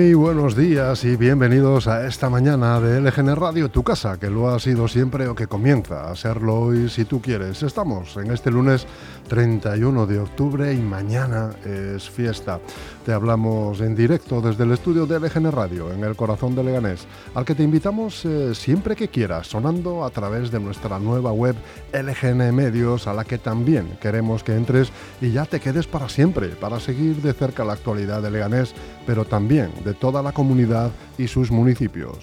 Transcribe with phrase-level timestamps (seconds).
[0.00, 4.48] Muy buenos días y bienvenidos a esta mañana de LGN Radio, tu casa, que lo
[4.48, 7.62] ha sido siempre o que comienza a serlo hoy si tú quieres.
[7.62, 8.86] Estamos en este lunes
[9.28, 12.60] 31 de octubre y mañana es fiesta.
[13.04, 17.06] Te hablamos en directo desde el estudio de LGN Radio, en el corazón de Leganés,
[17.34, 21.56] al que te invitamos eh, siempre que quieras, sonando a través de nuestra nueva web
[21.92, 26.48] LGN Medios, a la que también queremos que entres y ya te quedes para siempre,
[26.48, 28.74] para seguir de cerca la actualidad de Leganés,
[29.06, 32.18] pero también de toda la comunidad y sus municipios.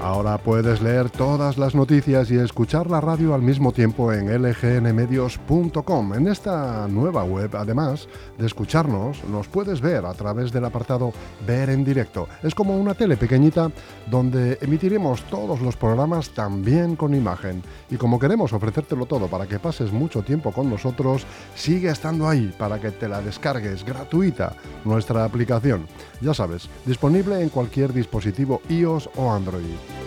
[0.00, 6.14] Ahora puedes leer todas las noticias y escuchar la radio al mismo tiempo en lgnmedios.com.
[6.14, 11.12] En esta nueva web, además de escucharnos, nos puedes ver a través del apartado
[11.44, 12.28] Ver en directo.
[12.44, 13.72] Es como una tele pequeñita
[14.08, 17.62] donde emitiremos todos los programas también con imagen.
[17.90, 22.54] Y como queremos ofrecértelo todo para que pases mucho tiempo con nosotros, sigue estando ahí
[22.56, 25.86] para que te la descargues gratuita nuestra aplicación.
[26.20, 29.97] Ya sabes, disponible en cualquier dispositivo iOS o Android.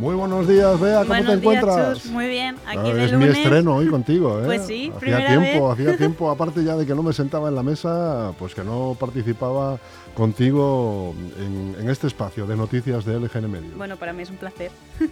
[0.00, 2.06] Muy buenos días, Bea, ¿cómo te encuentras?
[2.06, 3.32] muy bien, aquí ah, de Es lunes.
[3.32, 4.44] mi estreno hoy contigo, ¿eh?
[4.46, 7.62] Pues sí, hacía tiempo, hacía tiempo, aparte ya de que no me sentaba en la
[7.62, 9.78] mesa, pues que no participaba
[10.14, 13.76] contigo en, este espacio de noticias de LGN Medio.
[13.76, 14.70] Bueno, para mí es un placer.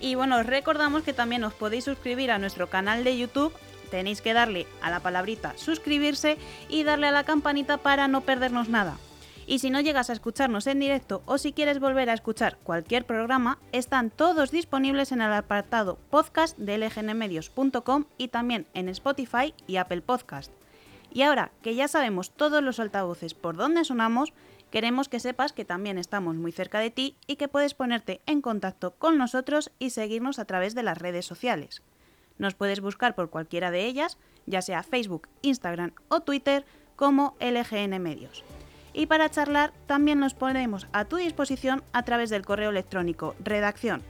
[0.00, 3.52] y bueno, os recordamos que también os podéis suscribir a nuestro canal de YouTube.
[3.90, 6.38] Tenéis que darle a la palabrita suscribirse
[6.68, 8.96] y darle a la campanita para no perdernos nada.
[9.50, 13.04] Y si no llegas a escucharnos en directo o si quieres volver a escuchar cualquier
[13.04, 19.78] programa, están todos disponibles en el apartado podcast de lgnmedios.com y también en Spotify y
[19.78, 20.52] Apple Podcast.
[21.12, 24.32] Y ahora que ya sabemos todos los altavoces por dónde sonamos,
[24.70, 28.42] queremos que sepas que también estamos muy cerca de ti y que puedes ponerte en
[28.42, 31.82] contacto con nosotros y seguirnos a través de las redes sociales.
[32.38, 34.16] Nos puedes buscar por cualquiera de ellas,
[34.46, 38.44] ya sea Facebook, Instagram o Twitter, como LGN Medios
[38.92, 44.02] y para charlar también nos ponemos a tu disposición a través del correo electrónico redacción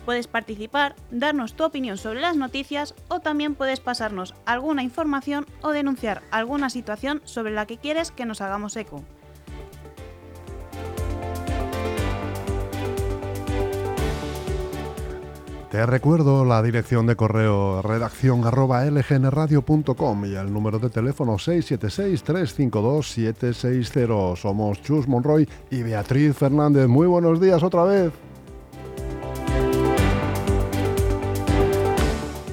[0.04, 5.68] Puedes participar, darnos tu opinión sobre las noticias o también puedes pasarnos alguna información o
[5.70, 9.04] denunciar alguna situación sobre la que quieres que nos hagamos eco.
[15.78, 18.46] Te recuerdo la dirección de correo redacción y
[20.34, 24.34] el número de teléfono 676-352-760.
[24.34, 26.88] Somos Chus Monroy y Beatriz Fernández.
[26.88, 28.12] Muy buenos días otra vez.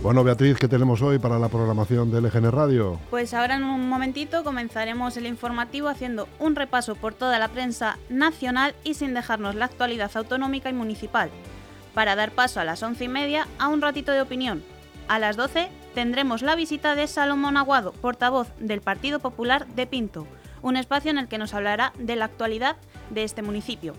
[0.04, 3.00] Bueno, Beatriz, ¿qué tenemos hoy para la programación de LGN Radio?
[3.10, 7.98] Pues ahora en un momentito comenzaremos el informativo haciendo un repaso por toda la prensa
[8.08, 11.32] nacional y sin dejarnos la actualidad autonómica y municipal
[11.96, 14.64] para dar paso a las once y media a un ratito de opinión.
[15.08, 20.28] A las 12 tendremos la visita de Salomón Aguado, portavoz del Partido Popular de Pinto,
[20.62, 22.76] un espacio en el que nos hablará de la actualidad
[23.10, 23.96] de este municipio.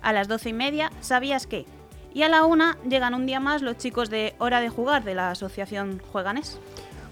[0.00, 1.66] A las doce y media, ¿sabías qué?
[2.14, 5.14] Y a la una llegan un día más los chicos de Hora de Jugar de
[5.14, 6.60] la Asociación Jueganés.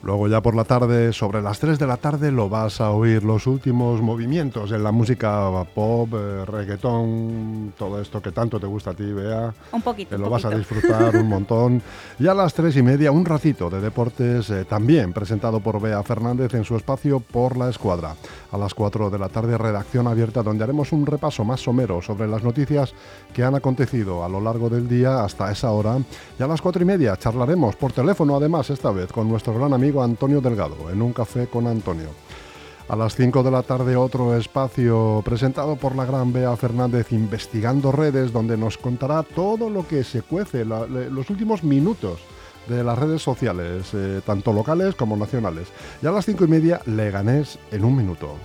[0.02, 3.22] Luego ya por la tarde, sobre las 3 de la tarde, lo vas a oír
[3.22, 8.92] los últimos movimientos en la música pop, eh, reggaetón, todo esto que tanto te gusta
[8.92, 9.52] a ti, Bea.
[9.72, 10.16] Un poquito.
[10.16, 11.82] Que lo vas a disfrutar un montón.
[12.18, 16.02] Y a las 3 y media, un ratito de deportes, eh, también presentado por Bea
[16.02, 18.14] Fernández en su espacio Por la Escuadra.
[18.52, 22.26] A las 4 de la tarde, redacción abierta, donde haremos un repaso más somero sobre
[22.26, 22.94] las noticias
[23.34, 25.98] que han acontecido a lo largo del día hasta esa hora.
[26.38, 29.74] Y a las 4 y media charlaremos por teléfono, además, esta vez, con nuestro gran
[29.74, 32.10] amigo Antonio Delgado, en un café con Antonio.
[32.88, 37.92] A las 5 de la tarde otro espacio presentado por la gran Bea Fernández investigando
[37.92, 42.20] redes donde nos contará todo lo que se cuece, los últimos minutos
[42.68, 45.68] de las redes sociales, eh, tanto locales como nacionales.
[46.02, 48.36] Y a las 5 y media Leganés en un minuto.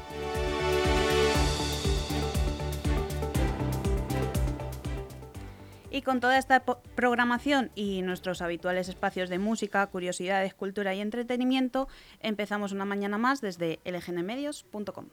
[5.95, 11.87] Y con toda esta programación y nuestros habituales espacios de música, curiosidades, cultura y entretenimiento,
[12.19, 15.05] empezamos una mañana más desde lgnmedios.com.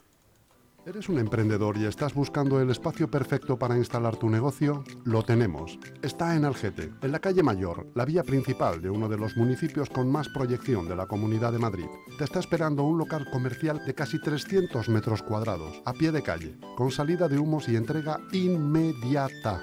[0.85, 4.83] ¿Eres un emprendedor y estás buscando el espacio perfecto para instalar tu negocio?
[5.05, 5.79] Lo tenemos.
[6.03, 9.89] Está en Algete, en la calle Mayor, la vía principal de uno de los municipios
[9.89, 11.87] con más proyección de la Comunidad de Madrid.
[12.19, 16.57] Te está esperando un local comercial de casi 300 metros cuadrados, a pie de calle,
[16.77, 19.63] con salida de humos y entrega inmediata.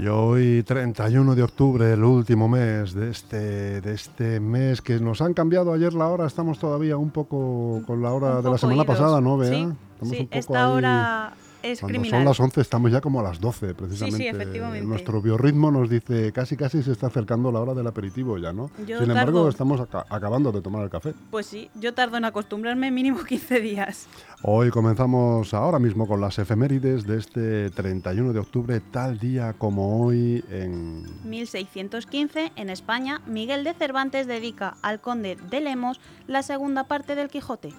[0.00, 5.20] Y hoy, 31 de octubre, el último mes de este, de este mes que nos
[5.20, 8.56] han cambiado ayer la hora, estamos todavía un poco con la hora Un de la
[8.58, 8.86] semana idos.
[8.86, 9.50] pasada, ¿no, Bea?
[9.50, 11.32] Sí, Estamos sí, un poco esta ahí- hora
[11.62, 12.20] es Cuando criminal.
[12.20, 14.28] son las 11 estamos ya como a las 12, precisamente.
[14.28, 14.86] efectivamente.
[14.86, 18.70] Nuestro biorritmo nos dice casi casi se está acercando la hora del aperitivo ya, ¿no?
[18.86, 19.48] Yo Sin embargo, tardo.
[19.48, 21.14] estamos aca- acabando de tomar el café.
[21.30, 24.06] Pues sí, yo tardo en acostumbrarme mínimo 15 días.
[24.42, 30.04] Hoy comenzamos ahora mismo con las efemérides de este 31 de octubre, tal día como
[30.04, 36.84] hoy en 1615, en España, Miguel de Cervantes dedica al conde de Lemos la segunda
[36.84, 37.72] parte del Quijote.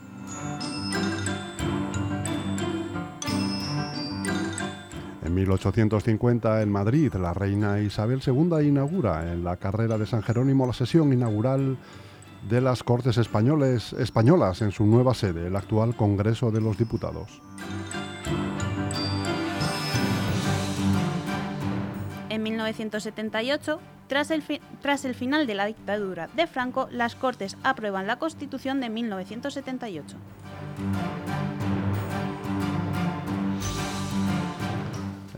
[5.31, 10.67] En 1850, en Madrid, la reina Isabel II inaugura en la carrera de San Jerónimo
[10.67, 11.77] la sesión inaugural
[12.49, 17.41] de las Cortes Españoles, Españolas en su nueva sede, el actual Congreso de los Diputados.
[22.27, 23.79] En 1978,
[24.09, 24.43] tras el,
[24.81, 30.17] tras el final de la dictadura de Franco, las Cortes aprueban la Constitución de 1978.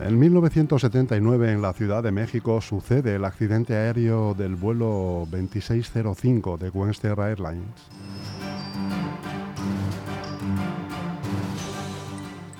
[0.00, 6.70] En 1979, en la Ciudad de México, sucede el accidente aéreo del vuelo 2605 de
[6.70, 7.90] Western Airlines.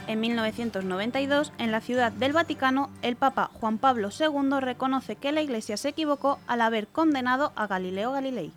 [0.07, 5.43] En 1992, en la Ciudad del Vaticano, el Papa Juan Pablo II reconoce que la
[5.43, 8.53] Iglesia se equivocó al haber condenado a Galileo Galilei.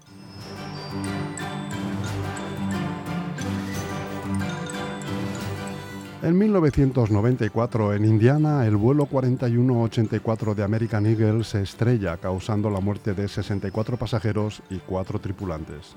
[6.28, 13.14] En 1994, en Indiana, el vuelo 4184 de American Eagle se estrella, causando la muerte
[13.14, 15.96] de 64 pasajeros y 4 tripulantes.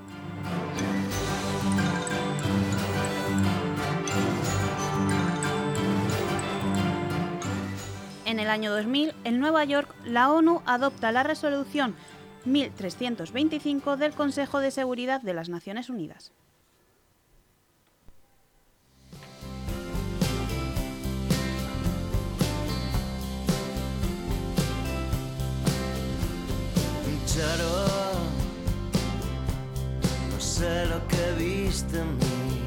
[8.23, 11.93] En el año 2000, en Nueva York, la ONU adopta la resolución
[12.45, 16.31] 1325 del Consejo de Seguridad de las Naciones Unidas.
[30.31, 32.61] No sé lo que viste en mí.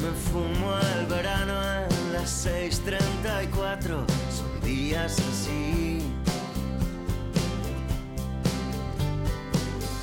[0.00, 4.04] Me fumo el verano en las 6:34,
[4.36, 6.00] son días así.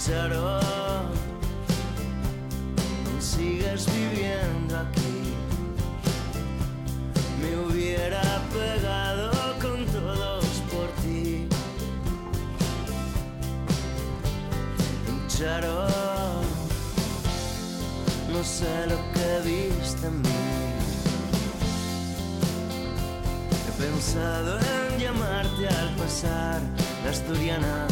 [0.06, 0.60] Charo,
[3.20, 5.36] sigues viviendo aquí.
[7.42, 9.11] Me hubiera pegado
[18.32, 20.30] No sé lo que viste en mí.
[23.68, 26.62] He pensado en llamarte al pasar
[27.04, 27.88] la asturiana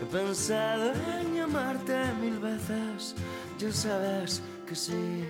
[0.00, 3.14] He pensado en llamarte mil veces,
[3.58, 5.24] ya sabes que sí.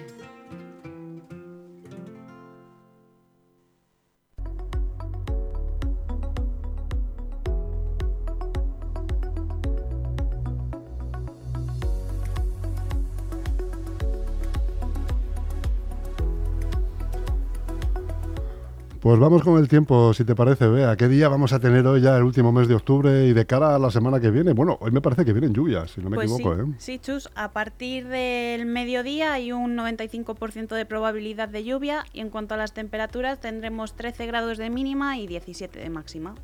[19.11, 20.95] Pues vamos con el tiempo, si te parece, Bea.
[20.95, 23.75] ¿Qué día vamos a tener hoy ya el último mes de octubre y de cara
[23.75, 24.53] a la semana que viene?
[24.53, 26.75] Bueno, hoy me parece que vienen lluvias, si no me Pues equivoco, sí, ¿eh?
[26.79, 32.31] sí, Chus, a partir del mediodía hay un 95% de probabilidad de lluvia y en
[32.31, 36.37] cuanto a las temperaturas tendremos 13 grados de mínima y 17 de máxima.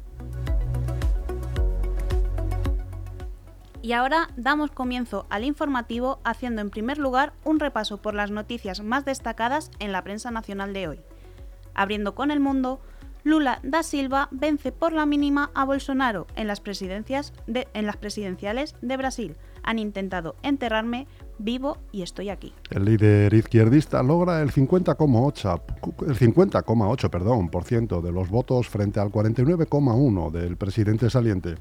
[3.81, 8.83] Y ahora damos comienzo al informativo haciendo en primer lugar un repaso por las noticias
[8.83, 11.01] más destacadas en la prensa nacional de hoy.
[11.77, 12.81] Abriendo con el mundo,
[13.23, 17.97] Lula da Silva vence por la mínima a Bolsonaro en las, presidencias de- en las
[17.97, 19.37] presidenciales de Brasil.
[19.65, 22.55] Han intentado enterrarme vivo y estoy aquí.
[22.71, 25.61] El líder izquierdista logra el 50,8
[26.07, 31.57] el 50,8 perdón, por ciento de los votos frente al 49,1 del presidente saliente.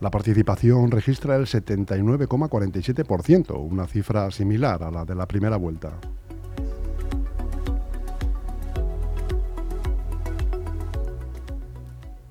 [0.00, 5.94] La participación registra el 79,47%, una cifra similar a la de la primera vuelta.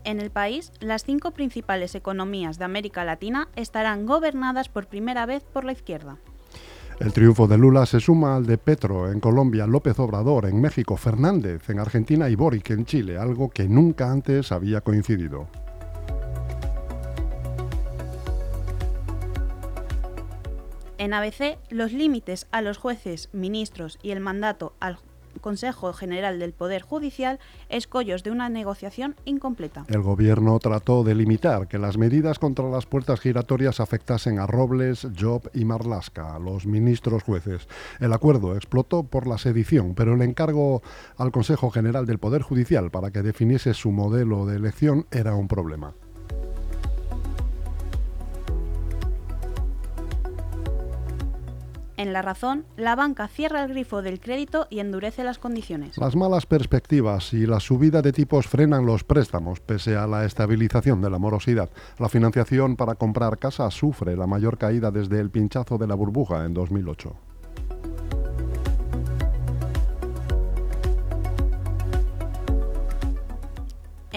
[0.08, 5.44] En el país, las cinco principales economías de América Latina estarán gobernadas por primera vez
[5.44, 6.16] por la izquierda.
[7.02, 10.96] El triunfo de Lula se suma al de Petro en Colombia, López Obrador en México,
[10.96, 15.50] Fernández en Argentina y Boric en Chile, algo que nunca antes había coincidido.
[20.98, 25.00] En ABC, los límites a los jueces, ministros y el mandato al
[25.40, 27.40] Consejo General del Poder Judicial
[27.70, 29.86] escollos de una negociación incompleta.
[29.88, 35.08] El gobierno trató de limitar que las medidas contra las puertas giratorias afectasen a Robles,
[35.20, 37.68] Job y Marlasca, los ministros jueces.
[38.00, 40.82] El acuerdo explotó por la sedición, pero el encargo
[41.18, 45.48] al Consejo General del Poder Judicial para que definiese su modelo de elección era un
[45.48, 45.94] problema.
[51.98, 55.98] En la razón, la banca cierra el grifo del crédito y endurece las condiciones.
[55.98, 61.02] Las malas perspectivas y la subida de tipos frenan los préstamos, pese a la estabilización
[61.02, 61.72] de la morosidad.
[61.98, 66.46] La financiación para comprar casa sufre la mayor caída desde el pinchazo de la burbuja
[66.46, 67.27] en 2008.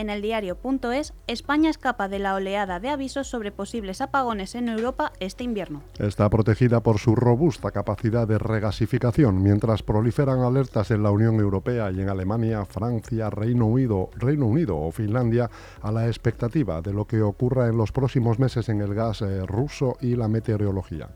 [0.00, 5.12] En el diario.es, España escapa de la oleada de avisos sobre posibles apagones en Europa
[5.20, 5.82] este invierno.
[5.98, 11.90] Está protegida por su robusta capacidad de regasificación, mientras proliferan alertas en la Unión Europea
[11.90, 15.50] y en Alemania, Francia, Reino Unido, Reino Unido o Finlandia
[15.82, 19.44] a la expectativa de lo que ocurra en los próximos meses en el gas eh,
[19.44, 21.10] ruso y la meteorología.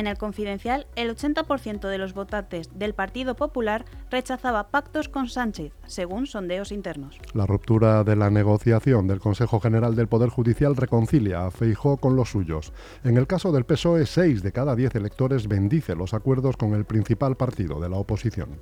[0.00, 5.74] En el confidencial, el 80% de los votantes del Partido Popular rechazaba pactos con Sánchez,
[5.84, 7.18] según sondeos internos.
[7.34, 12.16] La ruptura de la negociación del Consejo General del Poder Judicial reconcilia a Feijó con
[12.16, 12.72] los suyos.
[13.04, 16.86] En el caso del PSOE, 6 de cada 10 electores bendice los acuerdos con el
[16.86, 18.58] principal partido de la oposición.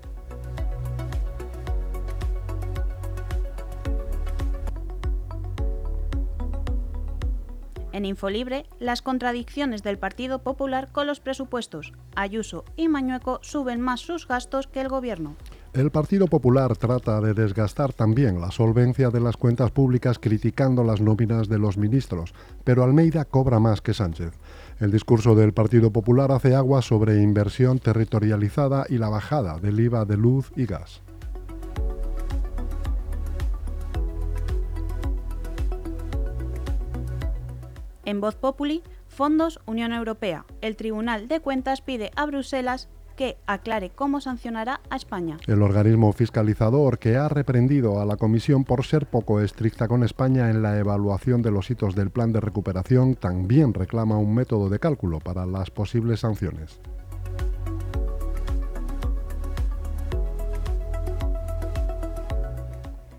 [7.99, 11.93] En Infolibre, las contradicciones del Partido Popular con los presupuestos.
[12.15, 15.35] Ayuso y Mañueco suben más sus gastos que el gobierno.
[15.73, 21.01] El Partido Popular trata de desgastar también la solvencia de las cuentas públicas criticando las
[21.01, 24.31] nóminas de los ministros, pero Almeida cobra más que Sánchez.
[24.79, 30.05] El discurso del Partido Popular hace agua sobre inversión territorializada y la bajada del IVA
[30.05, 31.03] de luz y gas.
[38.09, 40.47] En Voz Populi, Fondos Unión Europea.
[40.63, 45.37] El Tribunal de Cuentas pide a Bruselas que aclare cómo sancionará a España.
[45.47, 50.49] El organismo fiscalizador que ha reprendido a la Comisión por ser poco estricta con España
[50.49, 54.79] en la evaluación de los hitos del plan de recuperación también reclama un método de
[54.79, 56.81] cálculo para las posibles sanciones.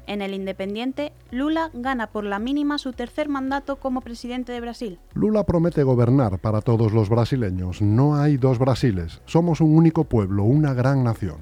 [0.09, 4.97] En el Independiente, Lula gana por la mínima su tercer mandato como presidente de Brasil.
[5.13, 7.79] Lula promete gobernar para todos los brasileños.
[7.79, 9.21] No hay dos Brasiles.
[9.27, 11.37] Somos un único pueblo, una gran nación.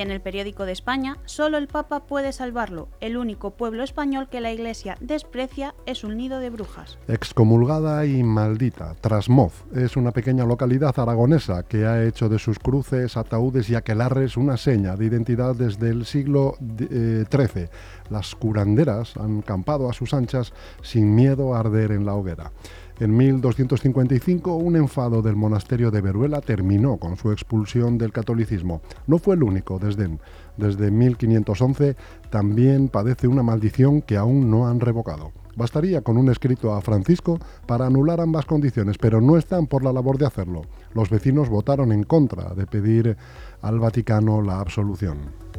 [0.00, 2.88] Y en el periódico de España, solo el Papa puede salvarlo.
[3.02, 6.96] El único pueblo español que la Iglesia desprecia es un nido de brujas.
[7.06, 13.18] Excomulgada y maldita, Trasmoz es una pequeña localidad aragonesa que ha hecho de sus cruces,
[13.18, 17.68] ataúdes y aquelarres una seña de identidad desde el siglo eh, XIII.
[18.08, 22.52] Las curanderas han campado a sus anchas sin miedo a arder en la hoguera.
[23.00, 28.82] En 1255, un enfado del monasterio de Veruela terminó con su expulsión del catolicismo.
[29.06, 30.20] No fue el único desdén.
[30.58, 31.96] Desde 1511
[32.28, 35.32] también padece una maldición que aún no han revocado.
[35.56, 39.94] Bastaría con un escrito a Francisco para anular ambas condiciones, pero no están por la
[39.94, 40.60] labor de hacerlo.
[40.92, 43.16] Los vecinos votaron en contra de pedir
[43.62, 45.49] al Vaticano la absolución.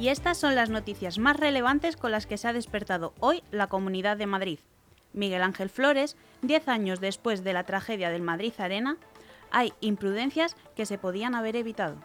[0.00, 3.66] Y estas son las noticias más relevantes con las que se ha despertado hoy la
[3.66, 4.58] Comunidad de Madrid.
[5.12, 8.96] Miguel Ángel Flores, 10 años después de la tragedia del Madrid Arena,
[9.50, 11.96] hay imprudencias que se podían haber evitado.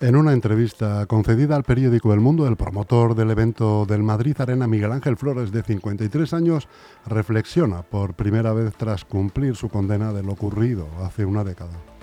[0.00, 4.66] En una entrevista concedida al periódico El Mundo, el promotor del evento del Madrid Arena,
[4.66, 6.68] Miguel Ángel Flores, de 53 años,
[7.04, 11.93] reflexiona por primera vez tras cumplir su condena de lo ocurrido hace una década.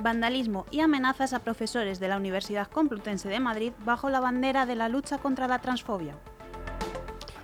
[0.00, 4.76] Vandalismo y amenazas a profesores de la Universidad Complutense de Madrid bajo la bandera de
[4.76, 6.16] la lucha contra la transfobia.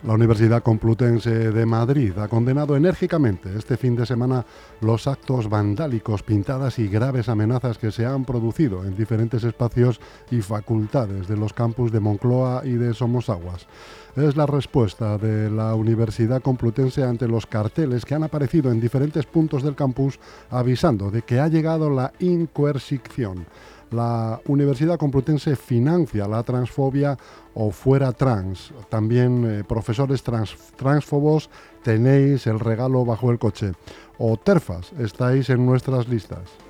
[0.06, 4.46] La Universidad Complutense de Madrid ha condenado enérgicamente este fin de semana
[4.80, 10.42] los actos vandálicos, pintadas y graves amenazas que se han producido en diferentes espacios y
[10.42, 13.66] facultades de los campus de Moncloa y de Somosaguas.
[14.14, 19.26] Es la respuesta de la Universidad Complutense ante los carteles que han aparecido en diferentes
[19.26, 23.44] puntos del campus avisando de que ha llegado la incoercición.
[23.90, 27.16] La Universidad Complutense financia la transfobia
[27.54, 28.72] o fuera trans.
[28.88, 31.50] También eh, profesores trans, transfobos
[31.82, 33.72] tenéis el regalo bajo el coche.
[34.18, 36.65] O terfas, estáis en nuestras listas.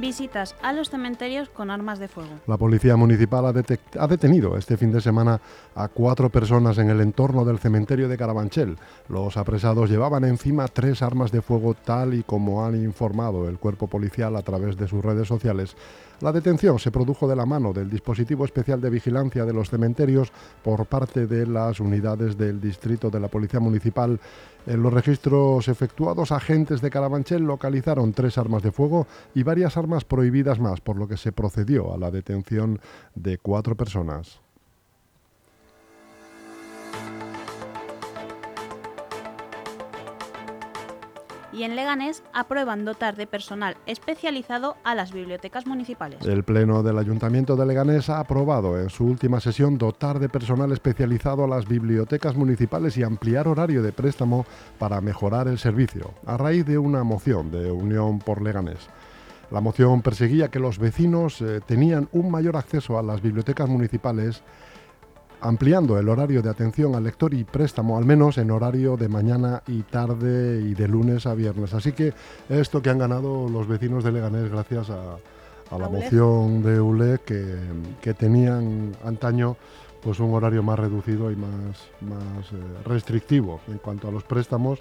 [0.00, 2.30] Visitas a los cementerios con armas de fuego.
[2.46, 5.40] La Policía Municipal ha, detenido este fin de semana
[5.74, 8.78] a cuatro personas en el entorno del cementerio de Carabanchel.
[9.08, 13.88] Los apresados llevaban encima tres armas de fuego tal y como han informado el cuerpo
[13.88, 15.76] policial a través de sus redes sociales.
[16.20, 20.30] La detención se produjo de la mano del dispositivo especial de vigilancia de los cementerios
[20.62, 24.20] por parte de las unidades del distrito de la Policía Municipal.
[24.66, 30.04] En los registros efectuados, agentes de Carabanchel localizaron tres armas de fuego y varias armas
[30.04, 32.80] prohibidas más, por lo que se procedió a la detención
[33.14, 34.42] de cuatro personas.
[41.52, 46.24] Y en Leganés aprueban dotar de personal especializado a las bibliotecas municipales.
[46.24, 50.72] El Pleno del Ayuntamiento de Leganés ha aprobado en su última sesión dotar de personal
[50.72, 54.46] especializado a las bibliotecas municipales y ampliar horario de préstamo
[54.78, 58.88] para mejorar el servicio, a raíz de una moción de Unión por Leganés.
[59.50, 64.42] La moción perseguía que los vecinos eh, tenían un mayor acceso a las bibliotecas municipales
[65.40, 69.62] ampliando el horario de atención al lector y préstamo, al menos en horario de mañana
[69.66, 71.74] y tarde y de lunes a viernes.
[71.74, 72.12] Así que
[72.48, 75.16] esto que han ganado los vecinos de Leganés gracias a,
[75.70, 77.56] a la moción de ULE que,
[78.00, 79.56] que tenían antaño
[80.02, 84.80] pues un horario más reducido y más, más eh, restrictivo en cuanto a los préstamos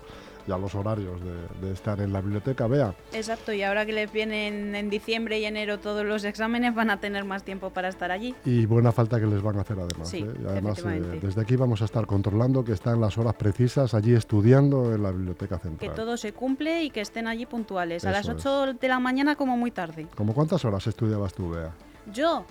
[0.50, 2.66] y a los horarios de, de estar en la biblioteca.
[2.68, 6.90] Vea, Exacto, y ahora que les vienen en diciembre y enero todos los exámenes, van
[6.90, 8.34] a tener más tiempo para estar allí.
[8.46, 10.10] Y buena falta que les van a hacer además.
[10.10, 10.34] Sí, ¿eh?
[10.42, 14.14] Y además, eh, desde aquí vamos a estar controlando que están las horas precisas allí
[14.14, 15.94] estudiando en la biblioteca Que central.
[15.94, 18.06] todo se cumple y que estén allí puntuales.
[18.06, 18.46] A las Eso es.
[18.46, 20.08] 8 de la mañana como muy tarde.
[20.16, 21.72] ¿Cómo cuántas horas estudiabas tú, Bea?
[22.12, 22.46] Yo,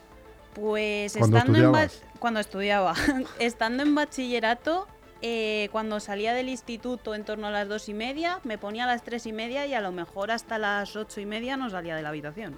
[0.54, 2.94] pues ¿Cuándo estando en cuando estudiaba,
[3.38, 4.86] estando en bachillerato,
[5.22, 8.86] eh, cuando salía del instituto en torno a las dos y media, me ponía a
[8.86, 11.96] las tres y media y a lo mejor hasta las ocho y media no salía
[11.96, 12.56] de la habitación.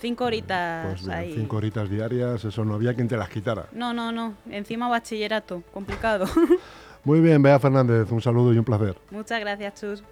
[0.00, 1.34] Cinco horitas Pues bien, ahí.
[1.34, 3.66] cinco horitas diarias, eso no había quien te las quitara.
[3.72, 4.34] No, no, no.
[4.50, 6.26] Encima bachillerato, complicado.
[7.04, 8.96] Muy bien, Bea Fernández, un saludo y un placer.
[9.10, 10.02] Muchas gracias, Chus.